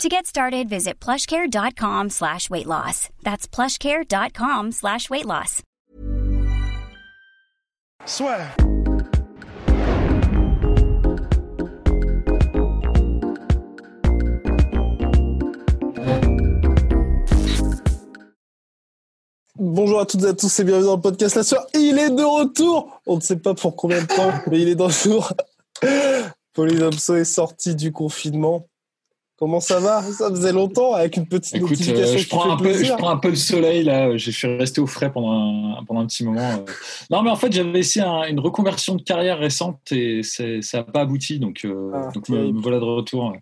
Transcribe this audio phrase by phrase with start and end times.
[0.00, 3.08] To get started, visit plushcare.com slash weight loss.
[3.22, 5.62] That's plushcare.com slash weight loss.
[8.04, 8.40] Soit.
[19.56, 21.64] Bonjour à toutes et à tous et bienvenue dans le podcast La Soeur.
[21.74, 23.00] Il est de retour.
[23.06, 25.32] On ne sait pas pour combien de temps, mais il est dans le jour.
[26.54, 28.66] Polydomso est sorti du confinement.
[29.42, 30.02] Comment ça va?
[30.04, 33.10] Ça faisait longtemps avec une petite Écoute, notification euh, je, prends un peu, je prends
[33.10, 34.16] un peu le soleil là.
[34.16, 35.32] Je suis resté au frais pendant
[35.80, 36.48] un, pendant un petit moment.
[36.48, 36.64] euh.
[37.10, 40.84] Non, mais en fait, j'avais essayé un- une reconversion de carrière récente et ça n'a
[40.84, 41.40] pas abouti.
[41.40, 42.56] Donc, euh, Ah, donc me, terrible.
[42.58, 43.32] me voilà de retour.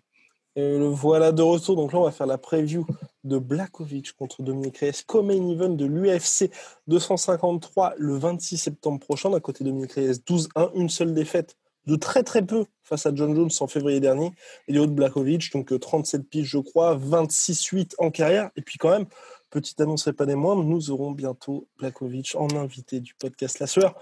[0.55, 1.75] Et le voilà de retour.
[1.75, 2.83] Donc là, on va faire la preview
[3.23, 6.49] de Blakovic contre Dominique Reyes, co-main event de l'UFC
[6.87, 9.29] 253 le 26 septembre prochain.
[9.29, 13.35] D'un côté, Dominique Reyes 12-1, une seule défaite de très très peu face à John
[13.35, 14.31] Jones en février dernier.
[14.67, 18.51] Et de Blakovic, donc euh, 37 piges, je crois, 26-8 en carrière.
[18.55, 19.05] Et puis quand même,
[19.49, 23.67] petite annonce et pas des moindres, nous aurons bientôt Blakovic en invité du podcast La
[23.67, 23.95] Sueur.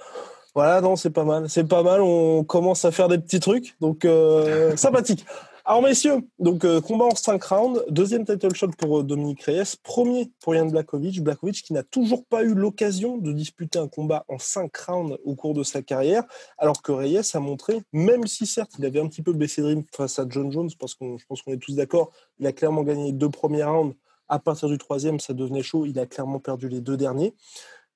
[0.56, 1.50] Voilà, non, c'est pas mal.
[1.50, 2.02] C'est pas mal.
[2.02, 3.76] On commence à faire des petits trucs.
[3.80, 5.26] Donc, euh, sympathique.
[5.70, 7.84] Alors, messieurs, donc euh, combat en 5 rounds.
[7.92, 9.76] Deuxième title shot pour euh, Dominique Reyes.
[9.84, 11.22] Premier pour Yann Blakovic.
[11.22, 15.36] Blakovic qui n'a toujours pas eu l'occasion de disputer un combat en 5 rounds au
[15.36, 16.24] cours de sa carrière.
[16.58, 19.68] Alors que Reyes a montré, même si certes il avait un petit peu baissé de
[19.68, 22.10] rythme face à John Jones, parce que je pense qu'on est tous d'accord,
[22.40, 23.96] il a clairement gagné les deux premiers rounds.
[24.28, 25.86] À partir du troisième, ça devenait chaud.
[25.86, 27.36] Il a clairement perdu les deux derniers.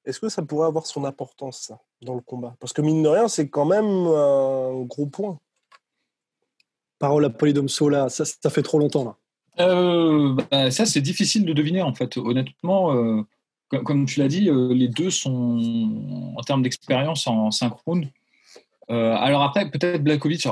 [0.06, 2.56] Est-ce que ça pourrait avoir son importance, ça, dans le combat?
[2.60, 5.40] Parce que mine de rien, c'est quand même un gros point.
[7.04, 9.04] Parole à Polydomso, ça, fait trop longtemps.
[9.04, 9.18] Là.
[9.66, 12.16] Euh, bah, ça, c'est difficile de deviner en fait.
[12.16, 13.22] Honnêtement, euh,
[13.84, 18.08] comme, tu l'as dit, euh, les deux sont en termes d'expérience en synchrone.
[18.88, 20.48] Alors après, peut-être Blakovic.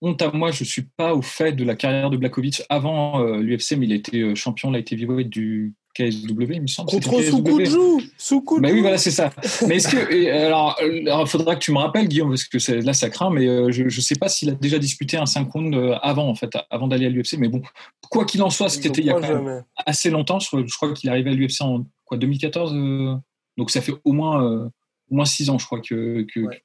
[0.00, 3.72] Honte à moi, je suis pas au fait de la carrière de Blakovic avant l'UFC,
[3.76, 5.74] mais il a été euh, champion light heavyweight du
[6.10, 6.90] KSW, il me semble.
[6.90, 7.22] Contre.
[7.22, 9.30] Soukoudzou Soukoudzou Bah oui, voilà, c'est ça.
[9.66, 12.92] Mais est-ce que et, alors, il faudra que tu me rappelles, Guillaume, parce que là,
[12.92, 13.30] ça craint.
[13.30, 16.34] Mais euh, je ne sais pas s'il a déjà disputé un synchrone euh, avant, en
[16.34, 17.34] fait, avant d'aller à l'UFC.
[17.38, 17.62] Mais bon,
[18.10, 20.38] quoi qu'il en soit, c'était il y a quand même assez longtemps.
[20.38, 22.72] Je, je crois qu'il est arrivé à l'UFC en quoi 2014.
[22.74, 23.14] euh,
[23.56, 24.68] donc ça fait au moins euh,
[25.10, 26.24] au moins six ans, je crois que.
[26.32, 26.62] que- Ouais.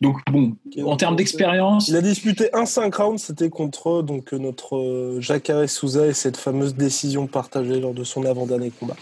[0.00, 4.38] Donc bon, en termes d'expérience, Il a disputé un 5 rounds, c'était contre donc, euh,
[4.38, 8.96] notre euh, Jacare Souza et cette fameuse décision partagée lors de son avant-dernier combat.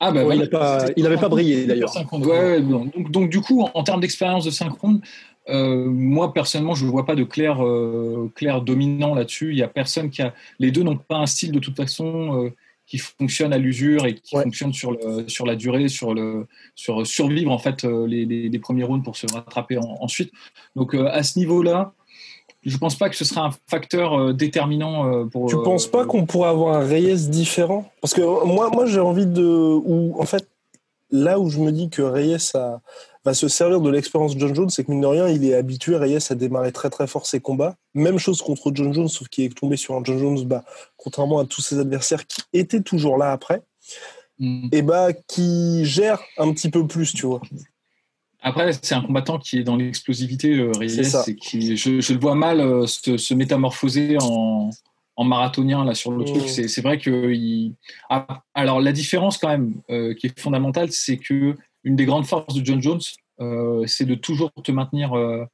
[0.00, 0.42] ah bah Ouais, voilà.
[0.42, 1.94] il a pas- il avait pas brillé, d'ailleurs.
[2.12, 2.86] Ouais, ouais, bon.
[2.86, 5.00] donc, donc du coup, en, termes d'expérience de synchrone,
[5.48, 9.50] euh, moi personnellement, je ne vois pas de clair, euh, clair dominant là-dessus.
[9.52, 10.34] Il y a personne qui a.
[10.58, 12.50] Les deux n'ont pas un style de toute façon euh,
[12.90, 14.42] qui fonctionne à l'usure et qui Ouais.
[14.42, 18.48] fonctionne sur, le, sur la durée, sur, le, sur survivre en fait euh, les, les,
[18.48, 20.32] les premiers rounds pour se rattraper en- ensuite.
[20.74, 21.92] Donc euh, à ce niveau-là,
[22.64, 25.48] je pense pas que ce sera un facteur euh, déterminant pour.
[25.48, 27.90] Tu penses pas qu'on pourrait avoir un Reyes différent?
[28.02, 29.42] Parce que moi, moi j'ai envie de.
[29.42, 30.46] Ou, en fait,
[31.12, 32.80] là où je me dis que Reyes a-
[33.24, 35.54] va se servir de l'expérience de John Jones, c'est que mine de rien, il est
[35.54, 37.76] habitué, Reyes, à démarrer très très fort ses combats.
[37.94, 40.64] Même chose contre John Jones, sauf qu'il est tombé sur un John Jones, bah,
[40.96, 43.62] contrairement à tous ses adversaires qui étaient toujours là après,
[44.38, 44.68] hmm.
[44.72, 47.42] et bah, qui gère un petit peu plus, tu vois.
[48.42, 52.18] Après, c'est un combattant qui est dans l'explosivité, euh, Reyes, et qui, je, je le
[52.18, 54.70] vois mal euh, se, se métamorphoser en,
[55.16, 56.48] en marathonien là sur le truc.
[56.48, 57.74] C'est c'est vrai que il...
[58.08, 61.54] ah, alors la différence quand même euh, qui est fondamentale, c'est que
[61.84, 63.00] une des grandes forces de John Jones,
[63.40, 65.44] euh, c'est de toujours te maintenir, euh,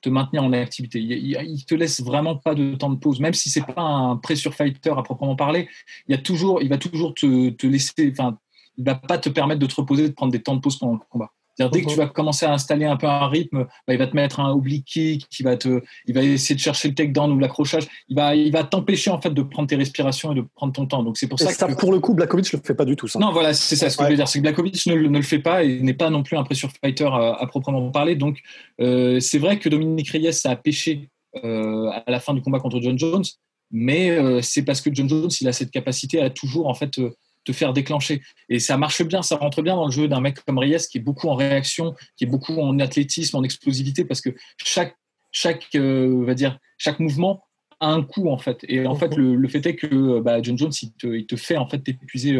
[0.00, 1.00] te maintenir en activité.
[1.00, 4.16] Il, il te laisse vraiment pas de temps de pause, même si c'est pas un
[4.16, 5.68] pressure fighter à proprement parler.
[6.08, 8.38] Il y a toujours, il va toujours te, te laisser, enfin,
[8.76, 10.94] il va pas te permettre de te reposer, de prendre des temps de pause pendant
[10.94, 11.32] le combat.
[11.56, 14.06] C'est-à-dire, dès que tu vas commencer à installer un peu un rythme, bah, il va
[14.06, 17.32] te mettre un oblique kick, il va, te, il va essayer de chercher le takedown
[17.32, 17.86] ou l'accrochage.
[18.08, 20.84] Il va, il va t'empêcher en fait de prendre tes respirations et de prendre ton
[20.86, 21.02] temps.
[21.02, 22.84] Donc c'est pour Et ça, ça, que pour le coup, Blakovic ne le fait pas
[22.84, 23.18] du tout, ça.
[23.18, 24.08] non, voilà, c'est ça ce que Ouais.
[24.08, 24.28] je veux dire.
[24.28, 26.42] C'est que Blakovic ne, le- ne le fait pas et n'est pas non plus un
[26.44, 28.16] pressure fighter à, à proprement parler.
[28.16, 28.38] Donc,
[28.80, 31.08] euh, c'est vrai que Dominique Reyes a pêché
[31.44, 33.24] euh, à la fin du combat contre John Jones,
[33.70, 36.98] mais euh, c'est parce que John Jones, il a cette capacité à toujours en fait
[37.46, 38.22] te faire déclencher.
[38.48, 40.98] Et ça marche bien, ça rentre bien dans le jeu d'un mec comme Reyes qui
[40.98, 44.30] est beaucoup en réaction, qui est beaucoup en athlétisme, en explosivité, parce que
[44.62, 44.96] chaque,
[45.30, 47.44] chaque, euh, on va dire, chaque mouvement
[47.80, 48.58] a un coup en fait.
[48.68, 51.36] Et en fait, le, le fait est que bah, John Jones, il te, il te
[51.36, 52.38] fait en fait t'épuiser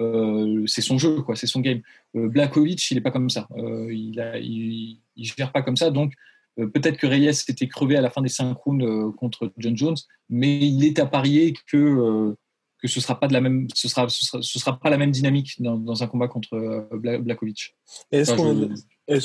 [0.00, 1.80] euh, c'est son jeu, quoi, c'est son game.
[2.14, 3.48] Blakovic, il n'est pas comme ça.
[3.56, 5.90] il, a, il, il, gère pas comme ça.
[5.90, 6.12] Donc,
[6.56, 9.96] peut-être que Reyes était crevé à la fin des cinq rounds contre John Jones,
[10.28, 12.36] mais il est à parier que
[12.84, 15.54] que ce sera pas de la même, ce sera, ce sera, pas la même dynamique
[15.58, 17.74] dans, un combat contre euh, Blakovic.
[18.12, 18.34] Est-ce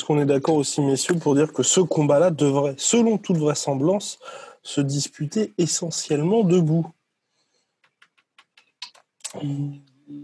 [0.06, 4.17] qu'on est, d'accord aussi, messieurs, pour dire que ce combat-là devrait, selon toute vraisemblance,
[4.63, 6.88] se disputer essentiellement debout?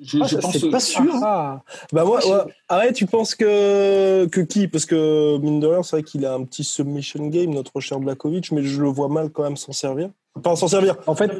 [0.01, 1.01] Je, ah, pense pas sûr.
[1.01, 1.21] Hein.
[1.23, 1.61] Ah.
[1.93, 2.19] Bah moi,
[2.71, 2.93] ouais.
[2.93, 4.67] tu penses que que qui?
[4.67, 7.99] Parce que mine de rien, c'est vrai qu'il a un petit submission game, notre cher
[7.99, 10.09] Blakovic, mais je le vois mal quand même s'en servir.
[10.41, 10.97] Pas s'en servir.
[11.07, 11.31] En fait,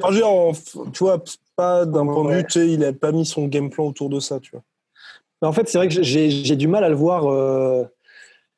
[0.93, 1.23] tu vois,
[1.55, 4.09] pas d'un point de vue, tu sais, il n'a pas mis son game plan autour
[4.09, 4.61] de ça, tu vois.
[5.41, 7.83] En fait, c'est vrai que j'ai du mal à le voir euh,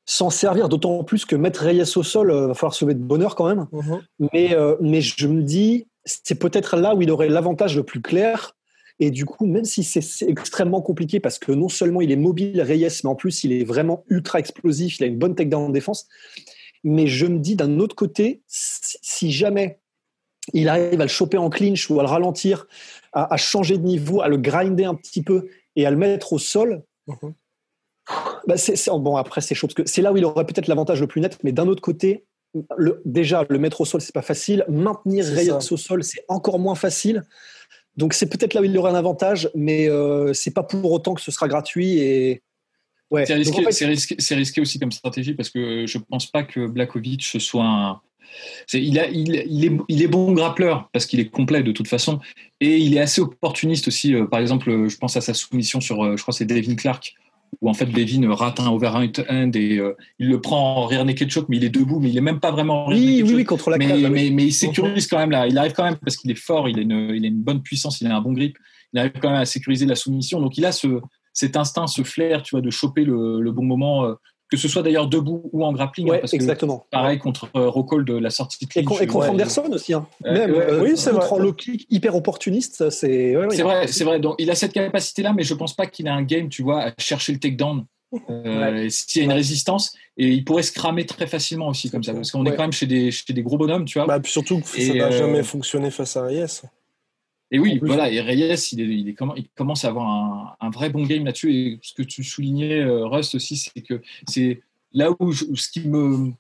[0.06, 3.00] s'en servir, d'autant plus que mettre Reyes au sol, il euh, va falloir sauver de
[3.00, 3.68] bonheur quand même.
[3.72, 4.02] Mhm.
[4.34, 8.02] mais, euh, mais je me dis, c'est peut-être là où il aurait l'avantage le plus
[8.02, 8.54] clair.
[9.00, 12.62] Et du coup, même si c'est extrêmement compliqué, parce que non seulement il est mobile,
[12.62, 15.70] Reyes, mais en plus il est vraiment ultra explosif, il a une bonne takedown en
[15.70, 16.08] défense.
[16.84, 19.80] Mais je me dis d'un autre côté, si jamais
[20.54, 22.68] il arrive à le choper en clinch ou à le ralentir,
[23.14, 26.40] à, changer de niveau, à le grinder un petit peu et à le mettre au
[26.40, 26.84] sol.
[27.08, 27.34] Mhm.
[28.48, 28.56] Bah,
[29.00, 31.20] bon, après, c'est chaud parce que c'est là où il aurait peut-être l'avantage le plus
[31.20, 32.26] net, mais d'un autre côté,
[32.78, 34.64] le, déjà, le mettre au sol, c'est pas facile.
[34.70, 37.24] Maintenir Reyes au sol, c'est encore moins facile.
[37.98, 41.14] Donc, c'est peut-être là où il aurait un avantage, mais euh, c'est pas pour autant
[41.14, 41.98] que ce sera gratuit.
[41.98, 42.42] Et,
[43.12, 43.26] ouais.
[43.26, 48.02] C'est risqué, risqué, aussi comme stratégie parce que je pense pas que Blakovic soit un
[48.74, 48.98] il,
[50.04, 52.20] est, bon grappleur parce qu'il est complet de toute façon
[52.60, 54.14] et il est assez opportuniste aussi.
[54.14, 57.16] Euh, par exemple, je pense à sa soumission sur, euh, je crois, c'est Devin Clark
[57.62, 61.30] où en fait Devin rate un overhand et euh, il le prend en rear naked
[61.30, 63.44] choke, mais il est debout, mais il est même pas vraiment en oui, oui, oui,
[63.46, 65.48] contre la mais, mais, mais, il sécurise quand même là.
[65.48, 67.62] Il arrive quand même parce qu'il est fort, il a, une, il a une bonne
[67.62, 68.58] puissance, il a un bon grip.
[68.94, 70.40] Il arrive quand même à sécuriser la soumission.
[70.40, 71.02] Donc il a ce,
[71.34, 74.16] cet instinct, ce flair, tu vois, de choper le, le bon moment
[74.50, 76.12] que ce soit d'ailleurs debout ou en grappling.
[76.12, 76.80] Hein, parce exactement.
[76.80, 79.02] Que, pareil contre euh, Rockhold de la sortie de clinch.
[79.02, 79.94] Et, contre Anderson aussi.
[79.94, 80.08] Hein.
[80.24, 82.90] Même, euh, oui, c'est contre low kick hyper opportuniste.
[82.90, 84.20] C'est c'est vrai, c'est vrai.
[84.20, 86.84] Donc, il a cette capacité-là, mais je pense pas qu'il a un game, tu vois,
[86.84, 87.86] à chercher le takedown.
[88.30, 92.04] Euh, S'il y a une résistance, et il pourrait se cramer très facilement aussi comme
[92.04, 94.08] ça, parce qu'on est quand même chez des, chez des gros bonhommes, tu vois.
[94.08, 96.62] Bah, surtout que ça n'a jamais fonctionné face à Reyes.
[97.52, 100.70] Et oui, voilà, et Reyes, il, est, il, est, il, commence à avoir un, un
[100.70, 101.54] vrai bon game là-dessus.
[101.54, 104.62] Et ce que tu soulignais, Rust aussi, c'est que c'est
[104.94, 106.34] là où ce qui me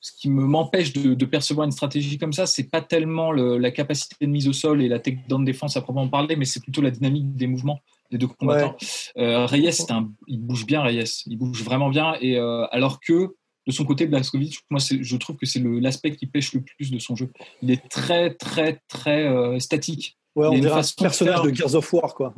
[0.00, 4.26] ce qui me m'empêche de, percevoir une stratégie comme ça, c'est pas tellement la capacité
[4.26, 6.90] de mise au sol et la takedown défense à proprement parler, mais c'est plutôt la
[6.90, 7.80] dynamique des mouvements
[8.10, 8.76] des deux combattants.
[9.18, 13.34] Euh, Reyes, un, il bouge bien, Reyes, il bouge vraiment bien, et euh, alors que
[13.66, 16.98] de son côté, Blaskovic, moi, je trouve que c'est l'aspect qui pêche le plus de
[16.98, 17.30] son jeu.
[17.60, 20.16] Il est très, très, très euh, statique.
[20.38, 22.32] Ouais, on dirait un personnage de, Gears of War, quoi.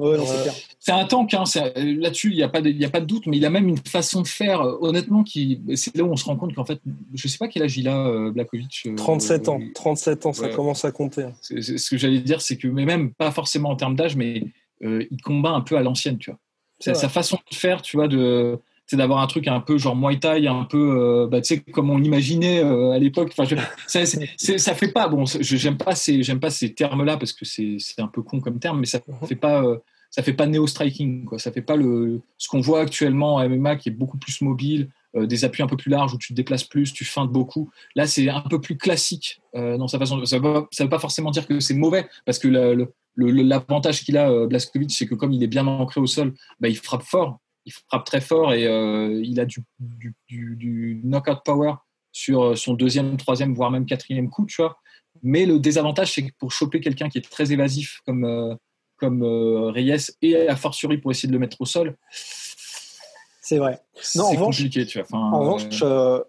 [0.79, 1.45] c'est un tank, hein,
[1.77, 3.77] là-dessus, il n'y a, pas de, a pas de doute, mais il a même une
[3.77, 6.81] façon de faire, euh, honnêtement, qui, c'est là où on se rend compte qu'en fait,
[7.13, 8.89] je ne sais pas quel âge il a, euh, Blakovic.
[8.97, 11.25] 37 euh, ans, 37 ans, ça commence à compter.
[11.25, 11.33] Hein.
[11.43, 14.45] ce que j'allais dire, c'est que, mais même pas forcément en termes d'âge, mais
[14.81, 16.95] il combat un peu à l'ancienne, tu vois.
[16.95, 18.59] Sa façon de faire, tu vois, de
[18.91, 21.61] c'est d'avoir un truc un peu genre Muay Thai, un peu, euh, bah, tu sais,
[21.61, 23.33] comme on l'imaginait euh, à l'époque.
[23.39, 23.57] Enfin,
[23.87, 27.79] ça, ça fait pas, bon, j'aime pas ces, j'aime pas ces termes-là parce que c'est
[27.99, 29.29] un peu con comme terme, mais ça mhm.
[29.29, 29.79] fait pas, euh,
[30.11, 31.39] ça fait pas néo striking, quoi.
[31.39, 34.89] Ça fait pas le, ce qu'on voit actuellement en MMA qui est beaucoup plus mobile,
[35.15, 37.71] des appuis un peu plus larges où tu te déplaces plus, tu feintes beaucoup.
[37.95, 40.25] Là, c'est un peu plus classique dans sa façon.
[40.25, 42.49] Ça ne veut pas forcément dire que c'est mauvais parce que
[43.17, 46.77] l'avantage qu'il a, Blaskovic, c'est que comme il est bien ancré au sol, bah, il
[46.77, 49.65] frappe fort il frappe très fort et euh, il a du,
[50.29, 51.75] du, knockout power
[52.13, 54.79] sur euh, son deuxième, troisième, voire même quatrième coup, tu vois.
[55.23, 58.55] Mais le désavantage, c'est que pour choper quelqu'un qui est très évasif comme, euh,
[58.97, 61.97] comme Reyes et à fortiori pour essayer de le mettre au sol,
[63.43, 63.81] c'est vrai.
[64.15, 65.19] Non, en compliqué, tu vois.
[65.19, 65.65] en revanche,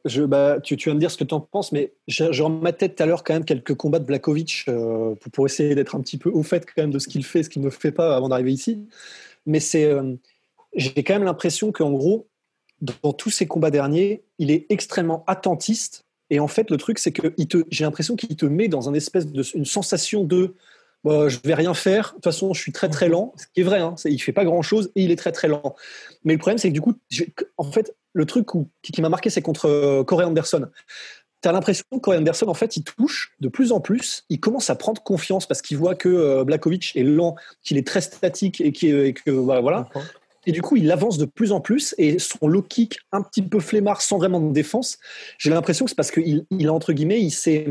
[0.05, 2.73] je, bah, tu, tu, vas me dire ce que tu en penses, mais j'ai ma
[2.73, 6.01] tête tout à l'heure quand même quelques combats de Blakovic pour, pour, essayer d'être un
[6.01, 8.15] petit peu au fait quand même de ce qu'il fait, ce qu'il ne fait pas
[8.15, 8.87] avant d'arriver ici.
[9.45, 9.93] Mais c'est
[10.73, 12.27] j'ai quand même l'impression qu'en gros,
[12.81, 16.05] dans tous ces combats derniers, il est extrêmement attentiste.
[16.29, 17.33] Et en fait, le truc, c'est que
[17.69, 20.55] j'ai l'impression qu'il te met dans une espèce de une sensation de
[21.03, 22.09] bah, je vais rien faire.
[22.09, 23.33] De toute façon, je suis très très lent.
[23.37, 25.47] Ce qui est vrai, hein, il fait pas grand chose et il est très très
[25.47, 25.75] lent.
[26.23, 26.93] Mais le problème, c'est que du coup,
[27.57, 28.47] en fait, le truc
[28.81, 30.67] qui, m'a marqué, c'est contre euh, Corey Anderson.
[31.41, 34.25] Tu as l'impression que Corey Anderson, en fait, il touche de plus en plus.
[34.29, 37.87] Il commence à prendre confiance parce qu'il voit que euh, Blakovic est lent, qu'il est
[37.87, 39.87] très statique et, que voilà.
[40.45, 43.41] Et du coup, il avance de plus en plus et son low kick un petit
[43.41, 44.97] peu flemmard sans vraiment de défense,
[45.37, 47.67] j'ai l'impression que c'est parce qu'il, il entre guillemets, il s'est,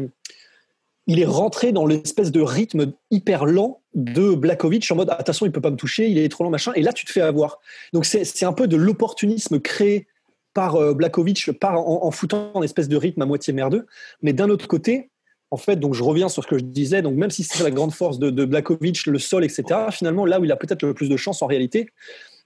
[1.07, 5.53] il est rentré dans l'espèce de rythme hyper lent de Blakovic en mode attention, il
[5.53, 6.73] peut pas me toucher, il est trop lent, machin.
[6.77, 7.59] Et là, tu te fais avoir.
[7.93, 10.07] Donc, c'est un peu de l'opportunisme créé
[10.55, 13.87] par euh, Blakovic, par, en, foutant une espèce de rythme à moitié merdeux.
[14.23, 15.11] Mais d'un autre côté,
[15.51, 17.03] en fait, donc je reviens sur ce que je disais.
[17.03, 20.39] Donc, même si c'est la grande force de, de Blakovic, le sol, etc., finalement, là
[20.39, 21.89] où il a peut-être le plus de chance en réalité,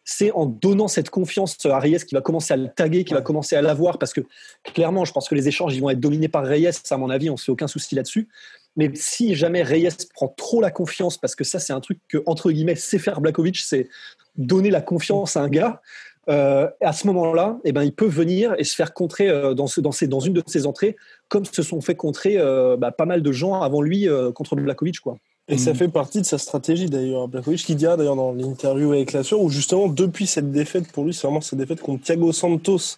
[0.04, 3.22] c'est en donnant cette confiance à Reyes qui va commencer à le taguer, qui va
[3.22, 4.20] commencer à l'avoir, parce que
[4.62, 7.30] clairement, je pense que les échanges ils vont être dominés par Reyes, à mon avis,
[7.30, 8.28] on ne se fait aucun souci là-dessus.
[8.76, 12.22] Mais si jamais Reyes prend trop la confiance, parce que ça, c'est un truc que,
[12.26, 13.88] entre guillemets, sait faire Blakovic, c'est
[14.36, 15.80] donner la confiance à un gars,
[16.28, 19.66] euh, à ce moment-là, eh ben, il peut venir et se faire contrer euh, dans,
[19.78, 20.96] dans, une de ses entrées,
[21.28, 25.00] comme se sont fait contrer euh, bah, pas mal de gens avant lui contre Blakovic.
[25.00, 25.18] Quoi.
[25.46, 25.76] Et ça mm.
[25.76, 27.28] fait partie de sa stratégie d'ailleurs.
[27.28, 31.12] Blakovic qui dira d'ailleurs dans l'interview avec la où justement depuis cette défaite, pour lui
[31.12, 32.96] c'est vraiment cette défaite contre Thiago Santos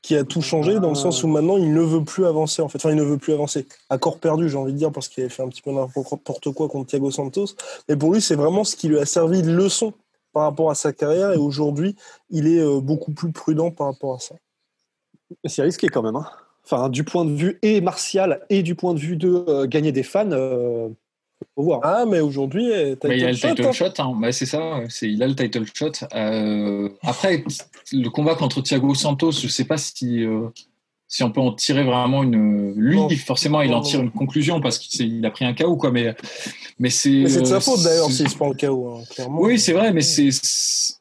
[0.00, 2.68] qui a tout changé dans le sens où maintenant il ne veut plus avancer en
[2.68, 2.78] fait.
[2.78, 3.66] Enfin il ne veut plus avancer.
[3.90, 6.68] Accord perdu j'ai envie de dire parce qu'il avait fait un petit peu n'importe quoi
[6.68, 7.48] contre Thiago Santos.
[7.90, 9.92] Mais pour lui c'est vraiment ce qui lui a servi de leçon
[10.32, 11.94] par rapport à sa carrière et aujourd'hui
[12.30, 14.34] il est euh, beaucoup plus prudent par rapport à ça.
[15.44, 16.16] C'est risqué quand même.
[16.16, 16.26] Hein.
[16.64, 19.92] Enfin du point de vue et martial et du point de vue de euh, gagner
[19.92, 20.30] des fans.
[20.32, 20.88] Euh,
[21.82, 23.72] ah, mais aujourd'hui, il a le title hein.
[23.72, 23.92] shot.
[23.98, 24.32] Hein.
[24.32, 25.92] c'est ça, il a le title shot.
[26.14, 27.44] Euh, après,
[27.92, 30.48] le combat contre Thiago Santos, je ne sais pas si, euh,
[31.12, 32.72] si on peut en tirer vraiment une.
[32.74, 35.90] Lui, forcément, il en tire une conclusion parce qu'il a pris un KO, quoi.
[35.90, 36.16] Mais,
[36.78, 37.24] mais c'est.
[37.24, 39.38] de sa euh, faute d'ailleurs s'il se prend le KO, hein, clairement.
[39.42, 40.30] Oui, c'est vrai, mais c'est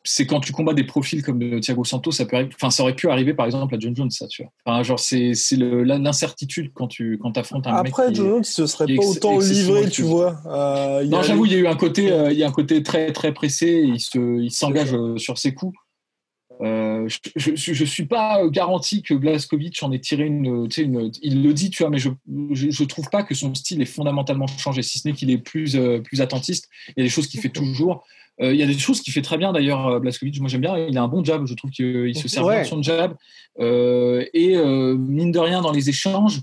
[0.03, 3.09] c'est quand tu combats des profils comme Thiago Santos, ça peut enfin ça aurait pu
[3.09, 4.51] arriver par exemple à John Jones, ça, tu vois.
[4.65, 7.93] Enfin, genre c'est c'est l'incertitude quand tu quand affrontes un Après, mec.
[7.93, 10.41] Après, John Jones, ce serait pas autant livré, tu vois.
[10.45, 12.83] Euh, non, j'avoue, il y a eu un côté, euh, il y a un côté
[12.83, 13.81] très très pressé.
[13.85, 15.77] Il se il s'engage sur ses coups.
[16.63, 21.53] Euh, je, je, suis pas garanti que Blaskovic en ait tiré une, une, il le
[21.53, 22.09] dit, tu vois, mais je,
[22.51, 25.75] je, trouve pas que son style est fondamentalement changé, si ce n'est qu'il est plus,
[25.75, 26.69] euh, plus attentiste.
[26.89, 28.05] Il y a des choses qu'il fait toujours.
[28.41, 30.39] Euh, il y a des choses qu'il fait très bien d'ailleurs, Blaskovic.
[30.39, 30.77] Moi j'aime bien.
[30.77, 31.47] Il a un bon jab.
[31.47, 33.15] Je trouve qu'il se sert bien de son jab.
[33.59, 36.41] et mine de rien, dans les échanges,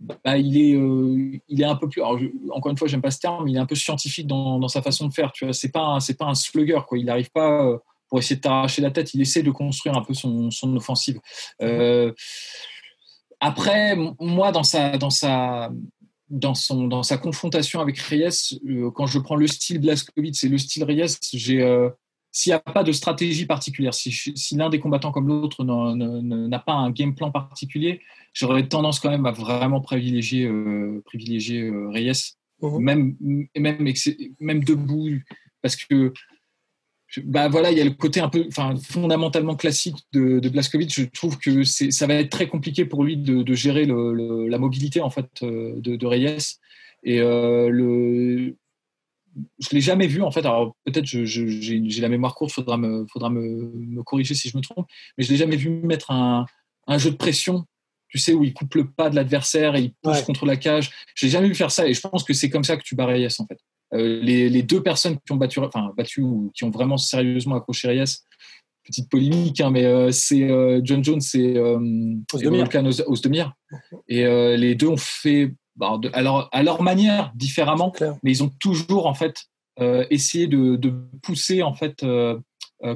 [0.00, 2.00] bah, il est, il est un peu plus.
[2.02, 3.44] encore une fois, j'aime pas ce terme.
[3.44, 5.30] Mais il est un peu scientifique dans, dans sa façon de faire.
[5.32, 6.80] Tu vois, c'est pas, c'est pas un slugger.
[6.86, 6.96] Quoi.
[6.96, 9.14] Il n'arrive pas pour essayer de t'arracher la tête.
[9.14, 11.20] Il essaie de construire un peu son, son offensive.
[11.62, 12.12] Euh,
[13.40, 15.70] après, moi, dans sa, dans sa,
[16.30, 20.48] dans son, dans sa confrontation avec Reyes, euh, quand je prends le style Blaskovic et
[20.48, 21.90] le style Reyes, j'ai, euh,
[22.32, 26.58] s'il n'y a pas de stratégie particulière, si, si l'un des combattants comme l'autre n'a
[26.58, 28.00] pas un game plan particulier,
[28.32, 30.50] j'aurais tendance quand même à vraiment privilégier,
[31.04, 32.78] privilégier Reyes, mmh.
[32.78, 33.16] même,
[33.56, 33.92] même,
[34.40, 35.20] même debout,
[35.62, 36.12] parce que
[37.24, 40.92] bah voilà, il y a le côté un peu, enfin, fondamentalement classique de, de Blaskovic.
[40.92, 44.58] Je trouve que ça va être très compliqué pour lui de, de gérer le, la
[44.58, 46.58] mobilité en fait euh, de, de Reyes.
[47.04, 48.56] Et euh, le,
[49.58, 50.40] je l'ai jamais vu en fait.
[50.40, 54.62] Alors peut-être j'ai la mémoire courte, faudra me, faudra me, me, corriger si je me
[54.62, 54.86] trompe.
[55.16, 56.44] Mais je l'ai jamais vu mettre un,
[56.86, 57.64] un jeu de pression
[58.08, 60.90] tu sais, où il coupe le pas de l'adversaire et il pousse contre la cage.
[61.14, 62.94] Je l'ai jamais vu faire ça et je pense que c'est comme ça que tu
[62.94, 63.58] bats Reyes en fait.
[63.94, 67.88] Euh, les, deux personnes qui ont battu, enfin battu ou qui ont vraiment sérieusement accroché
[67.88, 68.18] Reyes,
[68.84, 71.54] petite polémique, hein, mais euh, c'est euh, John Jones et,
[72.32, 73.54] Volkan Ozdemir.
[74.08, 74.24] Et
[74.56, 77.92] les deux ont fait, bah, de, alors, à leur manière, différemment,
[78.22, 79.44] mais ils ont toujours en fait
[80.10, 80.92] essayé de, de,
[81.22, 82.04] pousser en fait.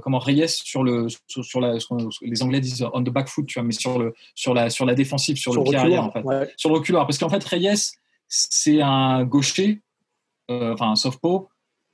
[0.02, 1.78] comment Reyes sur le sur, la
[2.22, 4.84] les Anglais disent on the back foot tu vois mais sur le sur la sur
[4.84, 6.24] la défensive sur, le pied arrière en fait
[6.56, 7.92] sur le reculoir parce qu'en fait Reyes
[8.28, 9.91] c'est un gaucher euh,
[10.72, 11.42] enfin un softball,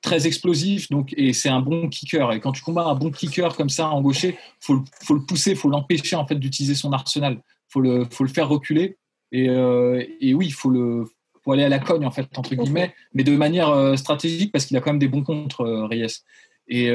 [0.02, 2.32] très explosif, donc et c'est un bon kicker.
[2.32, 5.54] Et quand tu combats un bon kicker comme ça en gaucher, faut faut le pousser,
[5.54, 7.42] faut l'empêcher en fait d'utiliser son arsenal.
[7.68, 8.96] Faut le faut le faire reculer.
[9.30, 11.04] Et, euh, et oui, il faut le
[11.44, 14.66] faut aller à la cogne en fait entre guillemets, mais de manière euh, stratégique parce
[14.66, 16.22] qu'il a quand même des bons contre Reyes.
[16.70, 16.90] Et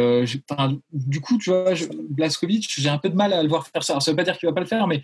[0.91, 1.73] du coup, tu vois,
[2.11, 3.93] Blaskovic, j'ai un peu de mal à le voir faire ça.
[3.93, 5.01] Alors, ça veut pas dire qu'il va pas le faire, mais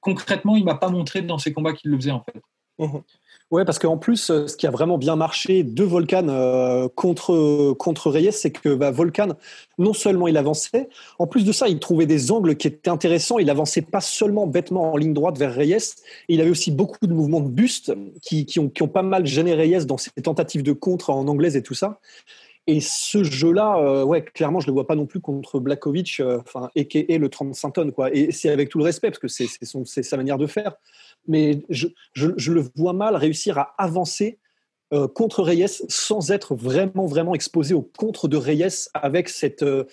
[0.00, 2.40] concrètement, il m'a pas montré dans ses combats qu'il le faisait en fait.
[3.54, 7.72] Ouais, parce qu'en plus, euh, ce qui a vraiment bien marché de Volcan euh, contre,
[7.74, 9.28] contre Reyes, c'est que bah, Volcan,
[9.78, 10.88] non seulement il avançait,
[11.20, 13.38] en plus de ça, il trouvait des angles qui étaient intéressants.
[13.38, 15.94] Il avançait pas seulement bêtement en ligne droite vers Reyes,
[16.28, 19.24] il avait aussi beaucoup de mouvements de buste qui, qui, ont, qui ont pas mal
[19.24, 22.00] gêné Reyes dans ses tentatives de contre en anglaise et tout ça.
[22.66, 26.70] Et ce jeu-là, euh, ouais, clairement, je le vois pas non plus contre Blakovic, enfin,
[26.74, 28.14] et, le 35 tonnes, quoi.
[28.14, 30.74] Et c'est avec tout le respect, parce que c'est sa manière de faire
[31.26, 34.38] mais je, le vois mal réussir à avancer
[34.92, 39.84] euh, contre Reyes sans être vraiment, vraiment exposé au contre de Reyes avec cette, euh,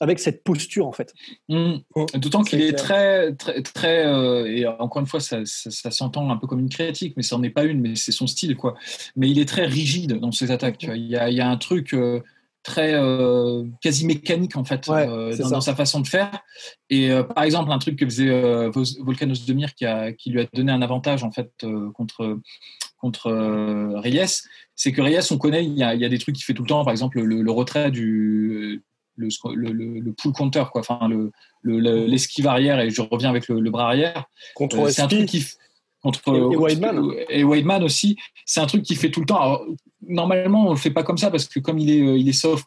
[0.00, 1.14] avec cette posture en fait.
[1.48, 1.74] Mmh.
[2.16, 6.36] D'autant qu'il est, très, très, très euh, et encore une fois, ça, ça, s'entend un
[6.36, 8.74] peu comme une critique, mais ça n'en est pas une, mais c'est son style quoi.
[9.14, 10.78] Mais il est très rigide dans ses attaques.
[10.78, 10.96] Tu vois.
[10.96, 12.20] Il, y a, il y a un truc euh,
[12.62, 16.40] très euh, quasi mécanique en fait dans, sa façon de faire.
[16.88, 18.30] Et par exemple, un truc que faisait
[19.00, 21.52] Volcanos Demir qui, a, qui lui a donné un avantage en fait
[21.94, 22.38] contre
[22.98, 23.32] contre
[24.02, 24.42] Reyes,
[24.76, 26.52] c'est que Reyes, on connaît, il y, a, il y, a, des trucs qu'il fait
[26.52, 28.82] tout le temps, par exemple le, le retrait du,
[29.20, 30.80] le, le, le pull counter, quoi.
[30.80, 31.08] Enfin,
[31.62, 34.24] l'esquive arrière et je reviens avec le, bras arrière.
[34.54, 35.44] Contre euh, c'est un truc qui
[36.02, 38.16] contre et, Wideman et Wideman aussi.
[38.46, 39.60] C'est un truc qui fait tout le temps.
[40.06, 42.32] normalement, on le fait pas comme ça parce que comme il est euh, il est
[42.32, 42.66] soft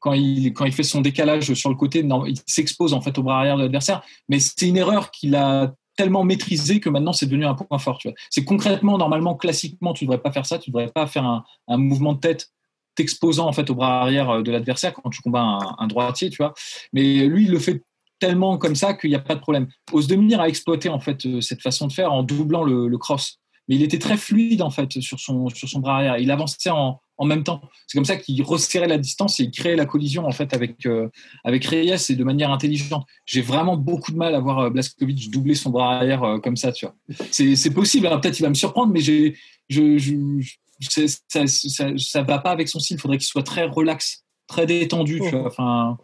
[0.00, 3.18] quand il, quand il fait son décalage sur le côté, non, il s'expose en fait
[3.18, 4.02] au bras arrière de l'adversaire.
[4.28, 7.98] Mais c'est une erreur qu'il a tellement maîtrisé que maintenant c'est devenu un point fort.
[8.30, 10.58] C'est concrètement, normalement, classiquement, tu devrais pas faire ça.
[10.58, 12.52] Tu devrais pas faire un, un mouvement de tête
[12.98, 16.36] t'exposant en fait au bras arrière euh, de l'adversaire quand tu combats un, droitier, tu
[16.38, 16.52] vois.
[16.92, 17.82] Mais lui, il le fait
[18.18, 19.68] tellement comme ça qu'il n'y a pas de problème.
[19.92, 23.38] Osdemir a exploité en fait euh, cette façon de faire en doublant le, cross.
[23.68, 26.18] Mais il était très fluide en fait sur son, sur son bras arrière.
[26.18, 27.60] Il avançait en, en même temps.
[27.86, 30.84] C'est comme ça qu'il resserrait la distance et il créait la collision en fait avec
[30.86, 31.08] euh,
[31.44, 33.06] avec Reyes et de manière intelligente.
[33.26, 36.86] J'ai vraiment beaucoup de mal à voir Blaskovic doubler son bras arrière comme ça, tu
[36.86, 36.96] vois.
[37.30, 38.08] C'est possible.
[38.08, 38.18] Hein.
[38.18, 39.36] Peut-être il va me surprendre, mais j'ai
[39.68, 39.98] je,
[40.80, 42.96] ça, ça, va pas avec son style.
[42.96, 45.20] Il faudrait qu'il soit très relax, très détendu.
[45.20, 45.46] Tu vois.
[45.46, 45.98] Enfin,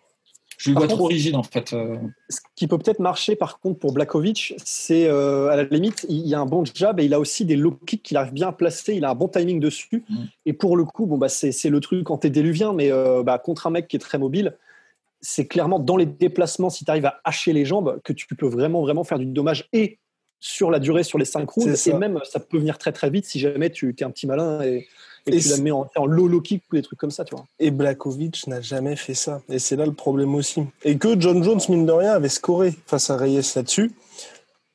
[0.59, 1.73] je le vois trop rigide en fait.
[1.73, 1.97] Euh.
[2.29, 6.27] Ce qui peut peut-être marcher par contre pour Blakovic, c'est euh, à la limite, il
[6.27, 8.49] y a un bon jab et il a aussi des low kicks qu'il arrive bien
[8.49, 8.95] à placer.
[8.95, 10.05] Il a un bon timing dessus.
[10.09, 10.25] Mm.
[10.47, 13.39] Et pour le coup, bon bah c'est le truc quand t'es déluvien, mais euh, bah,
[13.39, 14.57] contre un mec qui est très mobile,
[15.21, 18.47] c'est clairement dans les déplacements, si tu arrives à hacher les jambes, que tu peux
[18.47, 19.99] vraiment vraiment faire du dommage et
[20.45, 21.89] sur la durée, sur les 5 rounds.
[21.89, 24.61] Et même, ça peut venir très très vite si jamais tu es un petit malin
[24.61, 24.87] et,
[25.27, 27.47] tu la mets en, low low kick ou des trucs comme ça, tu vois.
[27.59, 29.41] Et Blakovic n'a jamais fait ça.
[29.49, 30.63] Et c'est là le problème aussi.
[30.83, 33.93] Et que John Jones, mine de rien, avait scoré face à Reyes là-dessus.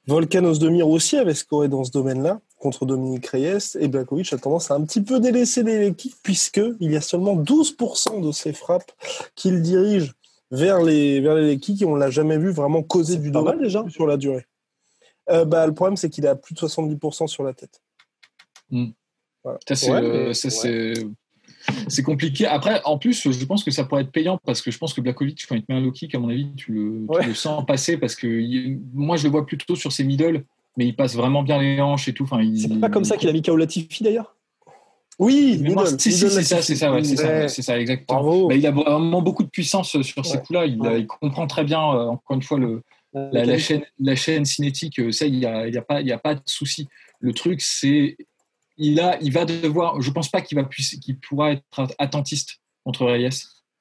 [0.07, 3.77] Volkanos Demir aussi avait scoré dans ce domaine-là contre Dominique Reyes.
[3.79, 8.25] Et Blakovic a tendance à un petit peu délaisser l'équipe puisqu'il y a seulement 12%
[8.25, 8.91] de ses frappes
[9.35, 10.13] qu'il dirige
[10.49, 13.85] vers les, vers les kicks et on l'a jamais vu vraiment causer du dommage déjà
[13.89, 14.47] sur la durée.
[15.29, 17.81] Euh, bah, le problème, c'est qu'il a plus de 70% sur la tête.
[21.87, 22.45] C'est compliqué.
[22.45, 25.01] Après, en plus, je pense que ça pourrait être payant parce que je pense que
[25.01, 27.97] Blakovic, quand il te met un low kick, à mon avis, tu le, sens passer
[27.97, 30.45] parce que moi, je le vois plutôt sur ses middle,
[30.77, 32.23] mais il passe vraiment bien les hanches et tout.
[32.23, 34.35] Enfin, C'est pas comme ça qu'il a mis KO Latifi d'ailleurs?
[35.19, 35.61] Oui,
[35.97, 37.01] c'est ça, c'est ça,
[37.49, 38.49] c'est ça, exactement.
[38.51, 40.65] il a vraiment beaucoup de puissance sur ces coups-là.
[40.65, 45.11] Il, comprend très bien, euh, encore une fois, le, la, chaîne, la chaîne cinétique, euh,
[45.11, 46.87] ça, il n'y a, y a, pas, y a pas de souci.
[47.19, 48.17] Le truc, c'est
[48.77, 50.01] il, a, il va devoir.
[50.01, 53.29] Je pense pas qu'il va qu'il pourra être attentiste contre Reyes.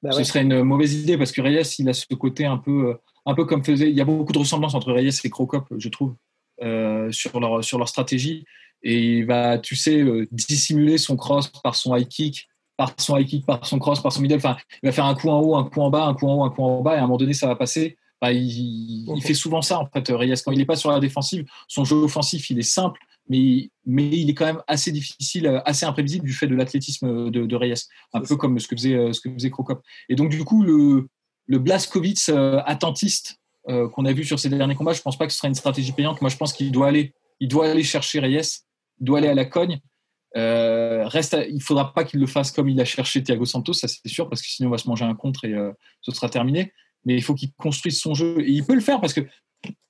[0.01, 2.97] Bah ce serait une mauvaise idée parce que Reyes, il a ce côté un peu,
[3.25, 3.89] un peu comme faisait.
[3.89, 6.15] Il y a beaucoup de ressemblances entre Reyes et Crocop, je trouve,
[6.61, 8.45] euh, sur, leur, sur leur stratégie.
[8.81, 13.17] Et il va, tu sais, euh, dissimuler son cross par son high kick, par son
[13.17, 14.37] high kick, par son cross, par son middle.
[14.37, 16.35] Enfin, il va faire un coup en haut, un coup en bas, un coup en
[16.35, 17.97] haut, un coup en bas, et à un moment donné, ça va passer.
[18.21, 20.41] Bah, il, fait souvent ça en fait Reyes.
[20.43, 24.09] Quand il n'est pas sur la défensive son jeu offensif il est simple mais, mais
[24.09, 27.85] il est quand même assez difficile assez imprévisible du fait de l'athlétisme de, de, Reyes.
[28.13, 29.81] Un peu comme ce que faisait euh, ce que faisait Krokop.
[30.09, 31.07] Et donc du coup le
[31.45, 33.37] le Blaskovic euh, attentiste
[33.69, 35.55] euh, qu'on a vu sur ces derniers combats je pense pas que ce sera une
[35.55, 36.19] stratégie payante.
[36.21, 38.65] Moi je pense qu'il doit aller il doit aller chercher Reyes
[38.99, 39.79] il doit aller à la cogne.
[40.37, 43.87] Euh, reste, il faudra pas qu'il le fasse comme il a cherché Thiago Santos, ça
[43.87, 45.55] c'est sûr, parce que sinon on va se manger un contre et
[46.01, 46.71] ce sera terminé
[47.05, 48.41] mais il faut qu'il construise son jeu.
[48.41, 49.21] Et il peut le faire parce que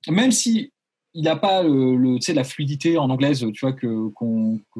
[0.08, 0.72] même si
[1.13, 4.10] il n'a pas le, la fluidité en anglaise, tu vois, que,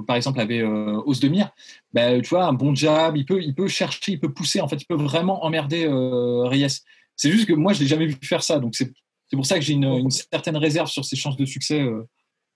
[0.06, 1.50] par exemple avait euh, Osdemir,
[1.92, 4.68] bah, tu vois, un bon jab, il peut, il peut chercher, il peut pousser, en
[4.68, 6.82] fait, il peut vraiment emmerder euh, Reyes.
[7.16, 8.92] C'est juste que moi, je l'ai jamais vu faire ça, donc c'est
[9.32, 12.08] pour ça que j'ai une, certaine réserve sur ses chances de succès euh,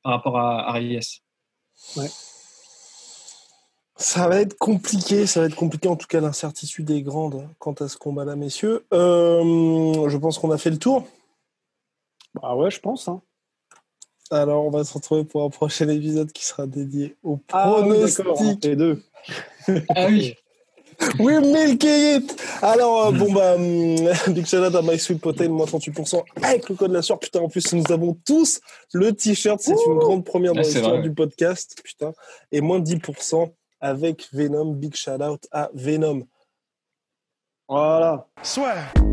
[0.03, 0.99] par rapport à, à Reyes.
[1.97, 2.09] Ouais.
[3.95, 5.88] Ça va être compliqué, ça va être compliqué.
[5.88, 8.86] En tout cas, l'incertitude est grande quant à ce combat-là, messieurs.
[8.93, 11.06] Euh, je pense qu'on a fait le tour.
[12.41, 13.08] Bah ouais, je pense.
[13.08, 13.21] Hein.
[14.32, 18.65] Alors, on va se retrouver pour un prochain épisode qui sera dédié au ah, pronostic.
[18.65, 19.03] et deux.
[19.95, 20.36] ah oui.
[21.19, 23.95] Oui, Milkeyit Alors, euh, bon, bah, hum,
[24.34, 27.19] big shout out à My Sweet Potato, moins 38% avec le code de la sueur.
[27.19, 28.62] Putain, en plus, nous avons tous
[28.93, 29.60] le t-shirt.
[29.60, 31.75] C'est une grande première dans ah, l'histoire du podcast.
[31.84, 32.13] Putain.
[32.51, 33.51] Et moins 10%
[33.84, 34.74] avec Venom.
[34.74, 36.26] Big shout out à Venom.
[37.67, 38.26] Voilà.
[38.41, 39.12] Soit.